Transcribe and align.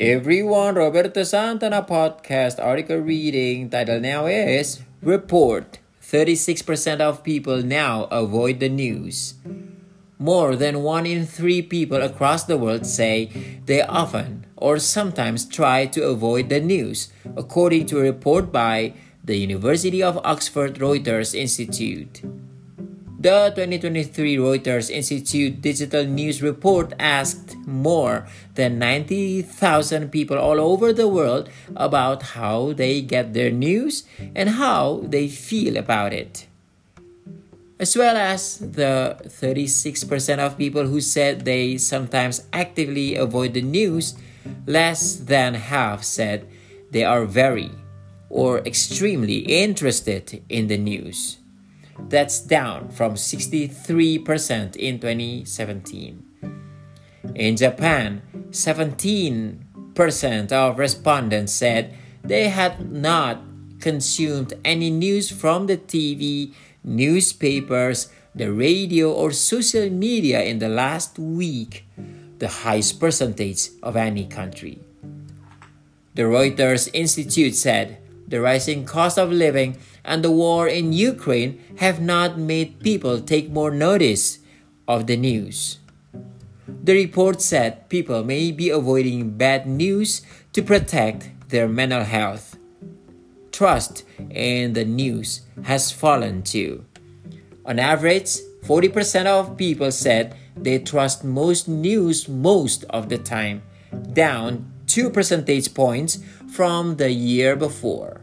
everyone, 0.00 0.76
Roberto 0.76 1.22
Santana 1.24 1.82
podcast 1.82 2.56
article 2.58 2.96
reading 2.96 3.68
title 3.68 4.00
now 4.00 4.24
is 4.24 4.80
Report 5.02 5.78
36% 6.00 7.00
of 7.00 7.22
people 7.22 7.62
now 7.62 8.04
avoid 8.04 8.60
the 8.60 8.70
news. 8.70 9.34
More 10.18 10.56
than 10.56 10.82
one 10.82 11.04
in 11.04 11.26
three 11.26 11.60
people 11.60 12.00
across 12.00 12.44
the 12.44 12.56
world 12.56 12.86
say 12.86 13.28
they 13.66 13.82
often 13.82 14.46
or 14.56 14.78
sometimes 14.78 15.44
try 15.44 15.84
to 15.92 16.08
avoid 16.08 16.48
the 16.48 16.60
news, 16.60 17.12
according 17.36 17.84
to 17.92 17.98
a 17.98 18.08
report 18.08 18.50
by 18.50 18.94
the 19.22 19.36
University 19.36 20.02
of 20.02 20.16
Oxford 20.24 20.76
Reuters 20.76 21.34
Institute. 21.34 22.22
The 23.20 23.52
2023 23.54 24.38
Reuters 24.38 24.88
Institute 24.88 25.60
Digital 25.60 26.06
News 26.06 26.40
Report 26.40 26.94
asked 26.98 27.54
more 27.66 28.26
than 28.54 28.78
90,000 28.78 30.08
people 30.08 30.38
all 30.38 30.58
over 30.58 30.90
the 30.94 31.06
world 31.06 31.50
about 31.76 32.32
how 32.32 32.72
they 32.72 33.02
get 33.02 33.34
their 33.34 33.50
news 33.50 34.04
and 34.34 34.56
how 34.56 35.04
they 35.04 35.28
feel 35.28 35.76
about 35.76 36.14
it. 36.14 36.46
As 37.78 37.94
well 37.94 38.16
as 38.16 38.56
the 38.56 39.20
36% 39.28 40.38
of 40.38 40.56
people 40.56 40.86
who 40.86 41.02
said 41.02 41.44
they 41.44 41.76
sometimes 41.76 42.48
actively 42.54 43.16
avoid 43.16 43.52
the 43.52 43.60
news, 43.60 44.14
less 44.64 45.16
than 45.16 45.52
half 45.52 46.04
said 46.04 46.48
they 46.90 47.04
are 47.04 47.26
very 47.26 47.70
or 48.30 48.60
extremely 48.60 49.40
interested 49.40 50.42
in 50.48 50.68
the 50.68 50.78
news. 50.78 51.39
That's 52.08 52.40
down 52.40 52.90
from 52.90 53.14
63% 53.14 54.76
in 54.76 54.98
2017. 54.98 56.24
In 57.34 57.56
Japan, 57.56 58.22
17% 58.50 60.52
of 60.52 60.78
respondents 60.78 61.52
said 61.52 61.94
they 62.24 62.48
had 62.48 62.90
not 62.90 63.42
consumed 63.80 64.54
any 64.64 64.90
news 64.90 65.30
from 65.30 65.66
the 65.66 65.76
TV, 65.76 66.52
newspapers, 66.84 68.08
the 68.34 68.52
radio, 68.52 69.12
or 69.12 69.32
social 69.32 69.90
media 69.90 70.42
in 70.42 70.58
the 70.58 70.68
last 70.68 71.18
week, 71.18 71.86
the 72.38 72.48
highest 72.48 73.00
percentage 73.00 73.70
of 73.82 73.96
any 73.96 74.26
country. 74.26 74.78
The 76.14 76.22
Reuters 76.22 76.90
Institute 76.92 77.54
said 77.54 77.98
the 78.30 78.40
rising 78.40 78.84
cost 78.84 79.18
of 79.18 79.30
living 79.30 79.76
and 80.04 80.24
the 80.24 80.30
war 80.30 80.66
in 80.66 80.92
Ukraine 80.92 81.60
have 81.78 82.00
not 82.00 82.38
made 82.38 82.80
people 82.80 83.20
take 83.20 83.50
more 83.50 83.70
notice 83.70 84.38
of 84.88 85.06
the 85.06 85.16
news. 85.16 85.78
The 86.66 86.94
report 86.94 87.42
said 87.42 87.88
people 87.90 88.24
may 88.24 88.52
be 88.52 88.70
avoiding 88.70 89.36
bad 89.36 89.66
news 89.66 90.22
to 90.54 90.62
protect 90.62 91.28
their 91.50 91.68
mental 91.68 92.04
health. 92.04 92.56
Trust 93.52 94.04
in 94.30 94.72
the 94.72 94.84
news 94.84 95.42
has 95.64 95.90
fallen 95.90 96.42
too. 96.42 96.84
On 97.66 97.78
average, 97.78 98.38
40% 98.64 99.26
of 99.26 99.56
people 99.56 99.90
said 99.92 100.36
they 100.56 100.78
trust 100.78 101.24
most 101.24 101.68
news 101.68 102.28
most 102.28 102.84
of 102.90 103.08
the 103.08 103.18
time, 103.18 103.62
down 104.12 104.72
2 104.86 105.10
percentage 105.10 105.72
points 105.74 106.18
from 106.52 106.96
the 106.96 107.10
year 107.10 107.56
before 107.56 108.20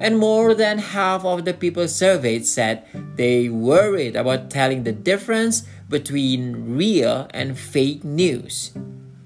and 0.00 0.18
more 0.18 0.54
than 0.54 0.78
half 0.78 1.24
of 1.24 1.44
the 1.44 1.54
people 1.54 1.88
surveyed 1.88 2.46
said 2.46 2.84
they 3.16 3.48
worried 3.48 4.16
about 4.16 4.50
telling 4.50 4.84
the 4.84 4.92
difference 4.92 5.64
between 5.88 6.76
real 6.76 7.28
and 7.30 7.58
fake 7.58 8.04
news. 8.04 8.72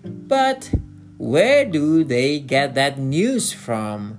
But 0.04 0.70
where 1.18 1.64
do 1.64 2.04
they 2.04 2.38
get 2.38 2.74
that 2.74 2.98
news 2.98 3.52
from? 3.52 4.18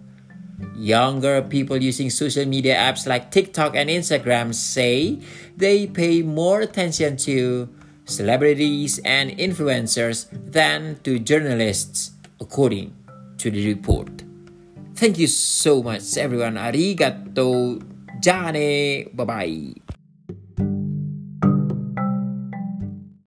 Younger 0.75 1.41
people 1.41 1.77
using 1.77 2.09
social 2.09 2.45
media 2.45 2.75
apps 2.75 3.07
like 3.07 3.31
TikTok 3.31 3.75
and 3.75 3.89
Instagram 3.89 4.53
say 4.53 5.19
they 5.55 5.87
pay 5.87 6.21
more 6.21 6.61
attention 6.61 7.17
to 7.17 7.69
celebrities 8.05 8.99
and 9.05 9.31
influencers 9.31 10.27
than 10.31 10.99
to 11.03 11.17
journalists, 11.17 12.11
according 12.39 12.93
to 13.41 13.49
the 13.49 13.73
report. 13.73 14.23
Thank 14.95 15.17
you 15.17 15.27
so 15.27 15.81
much, 15.81 16.17
everyone. 16.17 16.55
Arigato. 16.55 17.81
Jane. 18.21 19.09
Bye 19.15 19.25
bye. 19.25 19.90